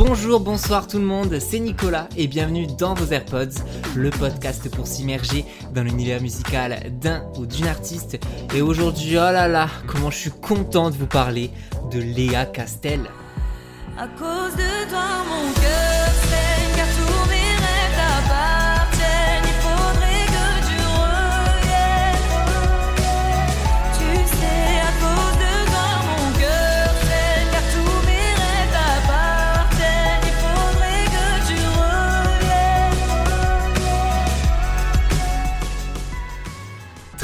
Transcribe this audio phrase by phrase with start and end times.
[0.00, 3.60] Bonjour, bonsoir tout le monde, c'est Nicolas et bienvenue dans vos AirPods,
[3.96, 5.44] le podcast pour s'immerger
[5.74, 8.16] dans l'univers musical d'un ou d'une artiste.
[8.54, 11.50] Et aujourd'hui, oh là là, comment je suis content de vous parler
[11.90, 13.00] de Léa Castel.
[13.98, 16.07] À cause de toi, mon cœur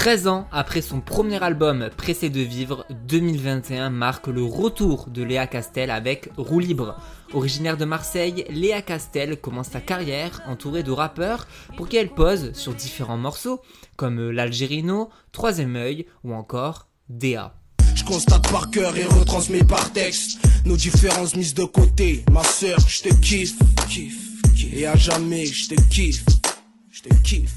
[0.05, 5.47] 13 ans après son premier album Pressé de vivre, 2021 marque le retour de Léa
[5.47, 7.01] Castel avec Roue libre.
[7.33, 11.47] Originaire de Marseille, Léa Castel commence sa carrière entourée de rappeurs
[11.79, 13.63] pour qui elle pose sur différents morceaux
[13.97, 17.55] comme L'Algérino, Troisième œil ou encore DA.
[17.95, 22.27] Je constate par cœur et retransmets par texte nos différences mises de côté.
[22.31, 23.57] Ma sœur, je te kiffe,
[23.89, 24.75] kiffe, kiffe.
[24.75, 26.27] Et à jamais, je te kiffe,
[26.91, 27.57] je te kiffe.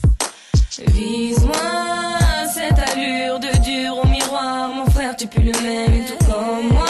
[0.85, 1.55] Vise-moi
[2.53, 4.69] cette allure de dur au miroir.
[4.69, 6.86] Mon frère, tu pues le même, tout comme moi.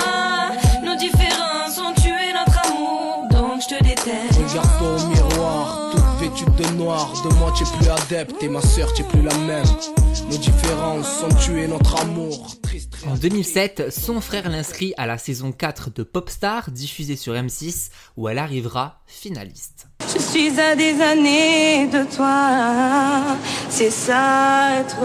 [7.24, 9.66] De moi, tu es plus adepte et ma sœur, tu es plus la même.
[10.30, 12.56] Nos différences ont tué notre amour.
[13.08, 18.30] En 2007, son frère l'inscrit à la saison 4 de Popstar, diffusée sur M6, où
[18.30, 19.88] elle arrivera finaliste.
[20.14, 23.38] Je suis à des années de toi.
[23.70, 25.02] C'est ça, être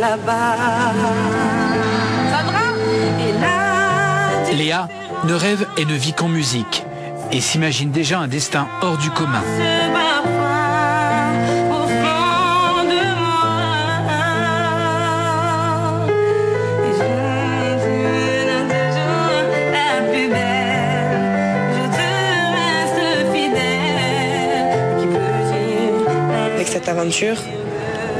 [0.00, 0.92] là-bas.
[3.20, 4.88] Et là, Léa
[5.24, 6.84] ne rêve et ne vit qu'en musique
[7.32, 9.42] et s'imagine déjà un destin hors du commun.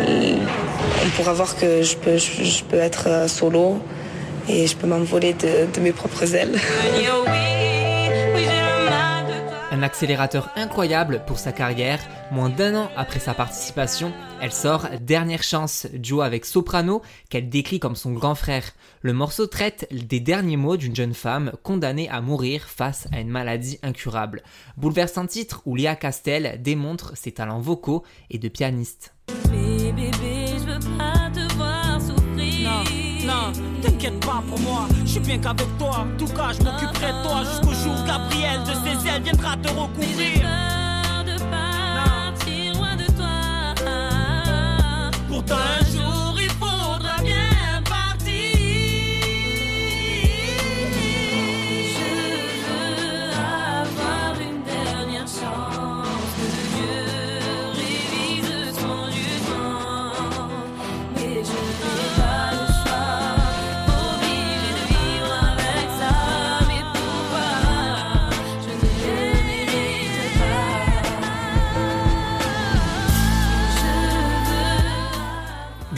[0.03, 3.79] On pourra voir que je peux, être euh, solo
[4.48, 6.58] et je peux m'envoler de mes propres ailes.
[9.74, 11.98] Un accélérateur incroyable pour sa carrière.
[12.30, 17.80] Moins d'un an après sa participation, elle sort Dernière Chance, duo avec Soprano, qu'elle décrit
[17.80, 18.63] comme son grand frère.
[19.02, 23.30] Le morceau traite des derniers mots d'une jeune femme condamnée à mourir face à une
[23.30, 24.45] maladie incurable.
[24.77, 29.13] Bouleversant titre où Léa Castel démontre ses talents vocaux et de pianiste.
[29.51, 32.70] Mais bébé, je veux pas te voir souffrir.
[33.27, 33.51] Non,
[33.83, 36.05] t'inquiète pas pour moi, je bien qu'avec toi.
[36.05, 39.57] En tout cas, je m'occuperai de toi jusqu'au jour où Gabriel de ses ailes viendra
[39.57, 40.41] te recouvrir.
[40.41, 43.36] peur de partir loin de toi.
[45.29, 45.83] Pourtant,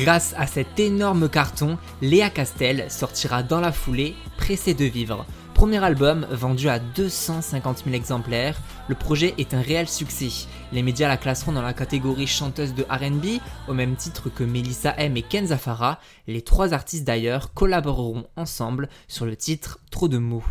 [0.07, 5.27] Grâce à cet énorme carton, Léa Castel sortira dans la foulée Pressé de vivre.
[5.53, 8.57] Premier album vendu à 250 000 exemplaires,
[8.87, 10.47] le projet est un réel succès.
[10.71, 14.95] Les médias la classeront dans la catégorie chanteuse de RB, au même titre que Melissa
[14.97, 15.99] M et Kenza Farah.
[16.29, 20.45] Les trois artistes d'ailleurs collaboreront ensemble sur le titre Trop de mots.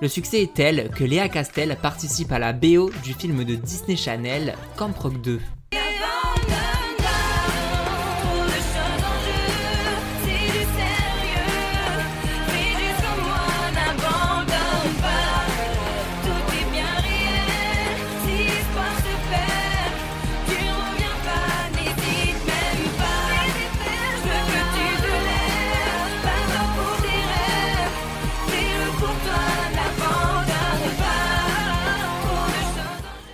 [0.00, 3.96] Le succès est tel que Léa Castel participe à la BO du film de Disney
[3.96, 5.40] Channel Camp Rock 2.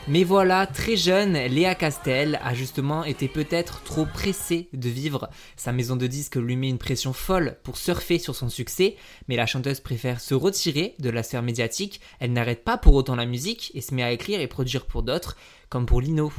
[0.09, 5.29] Mais voilà, très jeune, Léa Castel a justement été peut-être trop pressée de vivre.
[5.57, 8.95] Sa maison de disques lui met une pression folle pour surfer sur son succès,
[9.27, 12.01] mais la chanteuse préfère se retirer de la sphère médiatique.
[12.21, 15.03] Elle n'arrête pas pour autant la musique et se met à écrire et produire pour
[15.03, 15.37] d'autres,
[15.71, 16.33] comme pour Lino.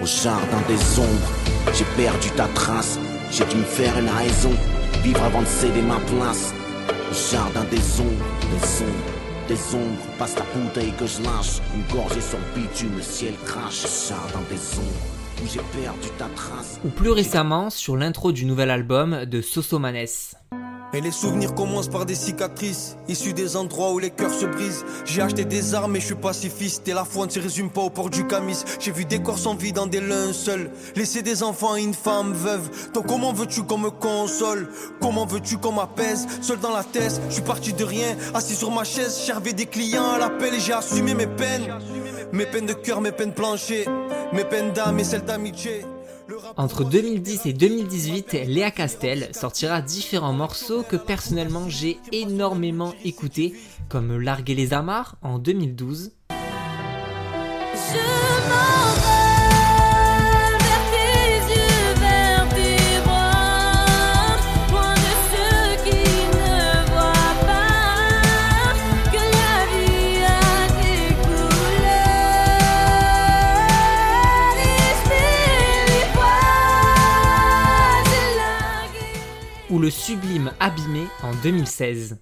[0.00, 1.32] Au jardin des ombres,
[1.74, 2.98] j'ai perdu ta trace.
[3.30, 4.50] J'ai dû me faire une raison,
[5.04, 6.52] vivre avant de céder ma place.
[7.08, 9.11] Au jardin des ombres, des ombres,
[9.48, 10.02] des ombres.
[10.18, 11.60] Passe la bouteille que je lâche.
[11.74, 13.84] Une gorgée sur le bitume, le ciel crache.
[14.08, 16.80] Jardin des ombres, où j'ai perdu ta trace.
[16.84, 20.06] Ou plus récemment sur l'intro du nouvel album de Sosomanes.
[20.94, 24.84] Et les souvenirs commencent par des cicatrices, issues des endroits où les cœurs se brisent.
[25.06, 26.86] J'ai acheté des armes et je suis pacifiste.
[26.86, 28.62] Et la foi ne se résume pas au port du camis.
[28.78, 30.70] J'ai vu des corps sans vie dans des linceuls.
[30.94, 32.68] Laisser des enfants et une femme veuve.
[32.92, 34.68] Donc comment veux-tu qu'on me console?
[35.00, 36.26] Comment veux-tu qu'on m'apaise?
[36.42, 38.14] Seul dans la thèse, je suis parti de rien.
[38.34, 41.72] Assis sur ma chaise, j'avais des clients à l'appel et j'ai assumé mes peines.
[42.32, 43.86] Mes peines de cœur, mes peines planchées.
[44.34, 45.86] Mes peines d'âme et celles d'amitié.
[46.56, 53.54] Entre 2010 et 2018, Léa Castel sortira différents morceaux que personnellement j'ai énormément écoutés,
[53.88, 58.31] comme Larguer les amarres en 2012, Je
[79.72, 82.18] ou le sublime Abîmé en 2016.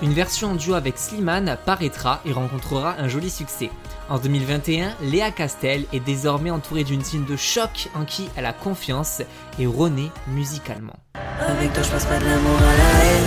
[0.00, 3.68] Une version en duo avec Slimane paraîtra et rencontrera un joli succès.
[4.08, 8.52] En 2021, Léa Castel est désormais entourée d'une team de choc en qui elle a
[8.52, 9.22] confiance
[9.58, 10.96] et renaît musicalement.
[11.40, 13.24] Avec toi, je passe pas de l'amour à la haine.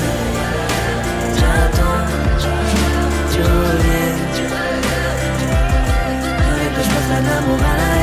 [1.36, 2.06] J'attends,
[2.40, 3.42] tu.
[6.52, 8.01] Avec toi, je passe pas de l'amour à la.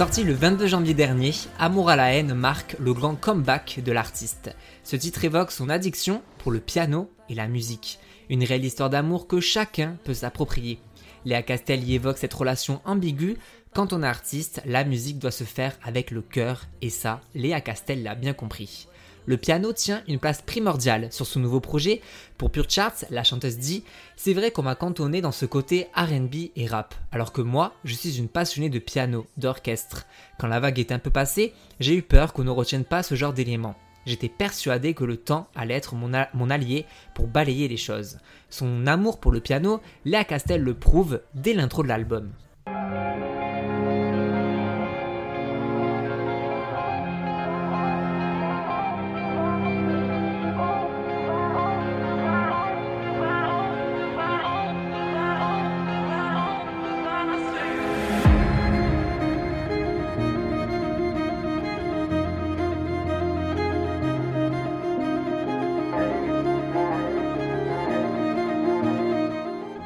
[0.00, 4.50] Sorti le 22 janvier dernier, Amour à la haine marque le grand comeback de l'artiste.
[4.82, 7.98] Ce titre évoque son addiction pour le piano et la musique.
[8.30, 10.78] Une réelle histoire d'amour que chacun peut s'approprier.
[11.26, 13.36] Léa Castel y évoque cette relation ambiguë.
[13.74, 17.60] Quand on est artiste, la musique doit se faire avec le cœur, et ça, Léa
[17.60, 18.88] Castel l'a bien compris.
[19.30, 22.00] Le piano tient une place primordiale sur son nouveau projet.
[22.36, 23.84] Pour Pure Charts, la chanteuse dit
[24.16, 27.94] C'est vrai qu'on m'a cantonné dans ce côté RB et rap, alors que moi, je
[27.94, 30.08] suis une passionnée de piano, d'orchestre.
[30.40, 33.14] Quand la vague est un peu passée, j'ai eu peur qu'on ne retienne pas ce
[33.14, 33.76] genre d'éléments.
[34.04, 36.84] J'étais persuadé que le temps allait être mon, mon allié
[37.14, 38.18] pour balayer les choses.
[38.48, 42.32] Son amour pour le piano, Léa Castel le prouve dès l'intro de l'album.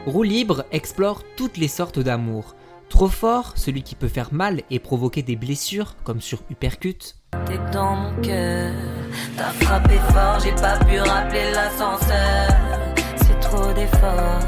[0.07, 2.55] Roue libre explore toutes les sortes d'amour.
[2.91, 7.17] Trop fort, celui qui peut faire mal et provoquer des blessures, comme sur Uppercut.
[7.47, 8.73] T'es dans mon cœur,
[9.37, 12.49] t'as frappé fort, j'ai pas pu rappeler l'ascenseur.
[13.17, 14.41] C'est trop d'efforts,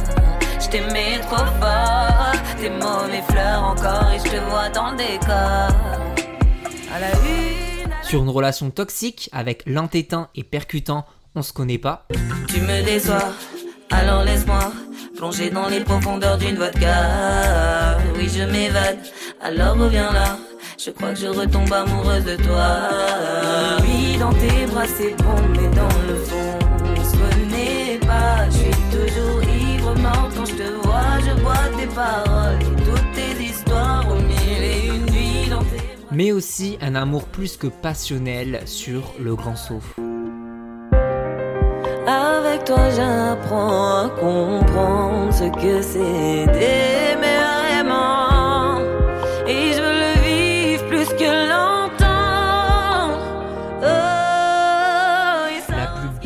[0.61, 2.33] je t'aimais trop fort.
[2.61, 5.73] Tes mauvais fleurs encore et je te vois dans le décor.
[6.95, 12.07] À la une, Sur une relation toxique avec l'entêtant et percutant, on se connaît pas.
[12.49, 13.33] tu me déçois,
[15.17, 17.99] plonger dans les profondeurs d'une vodka.
[18.17, 18.99] Oui, je m'évade,
[19.43, 20.39] alors reviens là.
[20.79, 22.69] Je crois que je retombe amoureuse de toi.
[23.81, 26.59] Oui, dans tes bras c'est bon, mais dans le fond,
[26.97, 28.49] on se connaît pas.
[28.51, 31.19] Je suis toujours ivre, mort quand je te vois.
[31.27, 35.77] Je vois tes paroles et toutes tes histoires au mille et une nuits dans tes
[35.77, 36.11] bras.
[36.13, 39.83] Mais aussi un amour plus que passionnel sur le grand saut.
[42.07, 47.46] Avec toi, j'apprends à comprendre ce que c'est d'aimer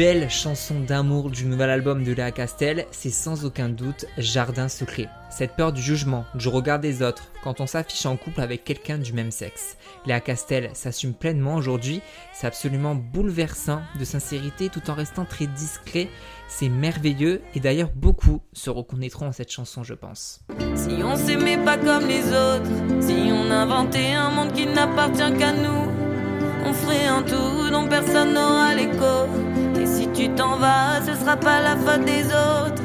[0.00, 5.10] belle chanson d'amour du nouvel album de Léa Castel, c'est sans aucun doute Jardin secret.
[5.28, 8.96] Cette peur du jugement, du regard des autres, quand on s'affiche en couple avec quelqu'un
[8.96, 9.76] du même sexe.
[10.06, 12.00] Léa Castel s'assume pleinement aujourd'hui,
[12.32, 16.08] c'est absolument bouleversant de sincérité tout en restant très discret,
[16.48, 20.40] c'est merveilleux et d'ailleurs beaucoup se reconnaîtront en cette chanson je pense.
[20.76, 25.52] Si on s'aimait pas comme les autres, si on inventait un monde qui n'appartient qu'à
[25.52, 25.92] nous,
[26.64, 29.49] on ferait un tout dont personne n'aura l'écho.
[29.94, 32.82] Si tu t'en vas, ce sera pas la faute des autres.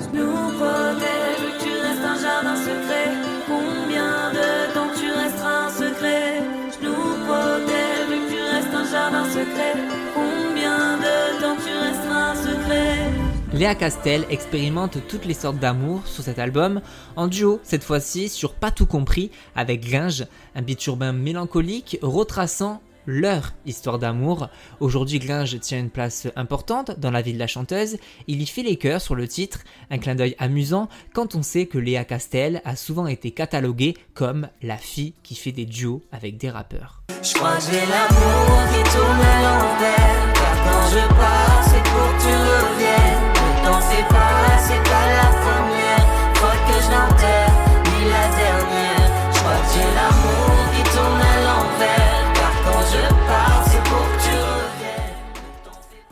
[0.00, 3.10] Je nous protège, tu restes un jardin secret.
[3.46, 6.42] Combien de temps tu resteras un secret?
[6.72, 9.74] Je nous protège, tu restes un jardin secret.
[10.14, 13.10] Combien de temps tu resteras un secret?
[13.52, 16.80] Léa Castel expérimente toutes les sortes d'amour sur cet album,
[17.14, 22.80] en duo cette fois-ci sur Pas tout compris avec Gringe, un beat urbain mélancolique retraçant
[23.06, 24.48] leur histoire d'amour.
[24.80, 27.96] Aujourd'hui, Gringe tient une place importante dans la vie de la chanteuse.
[28.26, 31.66] Il y fait les cœurs sur le titre, un clin d'œil amusant quand on sait
[31.66, 36.36] que Léa Castel a souvent été cataloguée comme la fille qui fait des duos avec
[36.36, 37.02] des rappeurs.
[37.08, 37.20] Quand
[40.90, 43.14] je pars, c'est pour tu reviennes.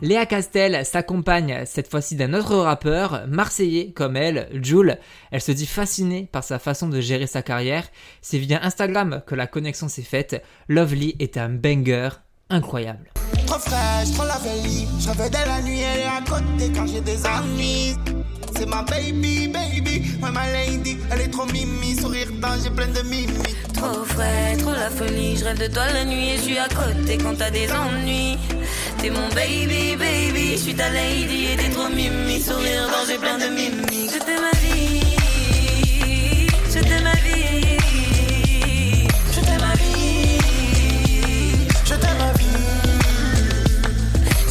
[0.03, 4.99] Léa Castel s'accompagne cette fois-ci d'un autre rappeur, marseillais comme elle, Jules.
[5.31, 7.85] Elle se dit fascinée par sa façon de gérer sa carrière.
[8.21, 10.43] C'est via Instagram que la connexion s'est faite.
[10.67, 12.09] Lovely est un banger
[12.49, 13.13] incroyable.
[13.47, 14.33] Trop fraîche, trop la.
[14.43, 17.95] Je rêve de la nuit, elle est à côté quand j'ai des ennuis.
[18.57, 20.97] C'est ma baby, baby, ouais ma lady.
[21.11, 22.27] Elle est trop mimi, sourire
[22.61, 23.55] j'ai plein de mimi.
[23.83, 25.35] Trop frais, trop la folie.
[25.35, 28.37] Je rêve de toi la nuit et je suis à côté quand t'as des ennuis.
[28.99, 30.51] T'es mon baby, baby.
[30.53, 32.39] Je suis ta lady et t'es trop mimi.
[32.39, 34.07] Sourire j'ai plein de mimi.
[34.07, 35.01] Je t'aime ma vie.
[36.69, 37.77] Je t'aime ma vie.
[39.33, 40.37] Je t'aime ma vie.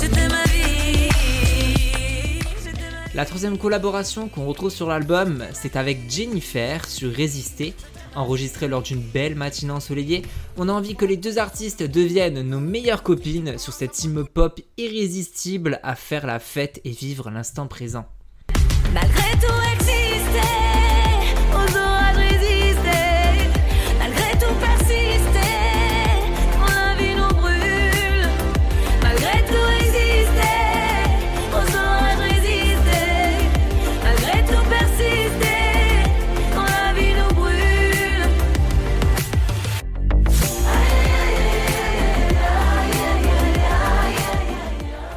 [0.05, 1.09] Je ma vie.
[3.15, 7.75] La troisième collaboration qu'on retrouve sur l'album, c'est avec Jennifer sur Résister.
[8.15, 10.23] Enregistré lors d'une belle matinée ensoleillée,
[10.57, 14.61] on a envie que les deux artistes deviennent nos meilleures copines sur cette hymne pop
[14.77, 18.07] irrésistible à faire la fête et vivre l'instant présent.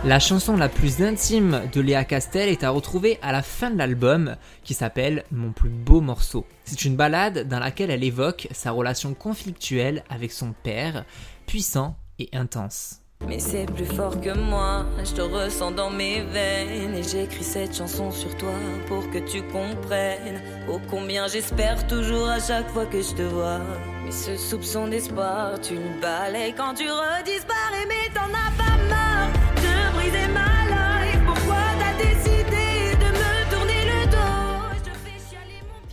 [0.06, 3.78] La chanson la plus intime de Léa Castel est à retrouver à la fin de
[3.80, 6.46] l'album qui s'appelle Mon plus beau morceau.
[6.64, 11.06] C'est une ballade dans laquelle elle évoque sa relation conflictuelle avec son père,
[11.48, 13.02] puissant et intense.
[13.28, 17.76] Mais c'est plus fort que moi, je te ressens dans mes veines Et j'écris cette
[17.76, 18.54] chanson sur toi
[18.88, 23.62] pour que tu comprennes Oh combien j'espère toujours à chaque fois que je te vois
[24.04, 28.75] Mais ce soupçon d'espoir, tu le balayes quand tu redisparais Mais t'en as pas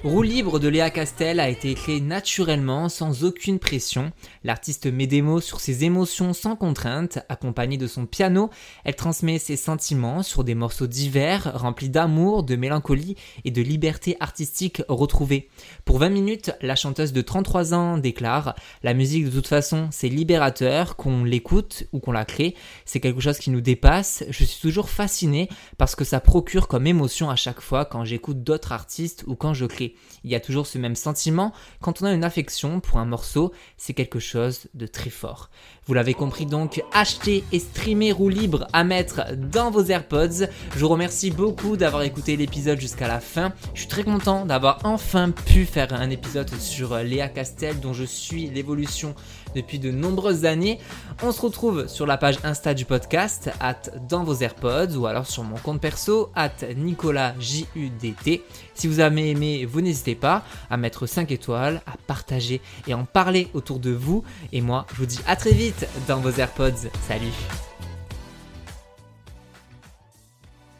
[0.04, 4.10] Roue libre de Léa Castel a été créé naturellement, sans aucune pression.
[4.42, 8.50] L'artiste met des mots sur ses émotions sans contrainte, accompagnée de son piano.
[8.82, 14.16] Elle transmet ses sentiments sur des morceaux divers, remplis d'amour, de mélancolie et de liberté
[14.18, 15.48] artistique retrouvée.
[15.84, 20.08] Pour 20 minutes, la chanteuse de 33 ans déclare La musique de toute façon, c'est
[20.08, 22.56] libérateur, qu'on l'écoute ou qu'on la crée.
[22.86, 24.24] C'est quelque chose qui nous dépasse.
[24.30, 28.42] Je suis toujours fasciné parce que ça procure comme émotion à chaque fois quand j'écoute
[28.42, 29.91] d'autres artistes ou quand je crée.
[30.24, 31.52] Il y a toujours ce même sentiment.
[31.80, 35.50] Quand on a une affection pour un morceau, c'est quelque chose de très fort.
[35.86, 40.46] Vous l'avez compris donc, achetez et streamez roue libre à mettre dans vos AirPods.
[40.74, 43.52] Je vous remercie beaucoup d'avoir écouté l'épisode jusqu'à la fin.
[43.74, 48.04] Je suis très content d'avoir enfin pu faire un épisode sur Léa Castel dont je
[48.04, 49.14] suis l'évolution
[49.54, 50.78] depuis de nombreuses années.
[51.22, 55.26] On se retrouve sur la page Insta du podcast, at dans vos AirPods, ou alors
[55.26, 58.42] sur mon compte perso, at NicolasJUDT.
[58.74, 63.04] Si vous avez aimé, vous n'hésitez pas à mettre 5 étoiles, à partager et en
[63.04, 64.24] parler autour de vous.
[64.52, 66.88] Et moi, je vous dis à très vite dans vos AirPods.
[67.06, 67.32] Salut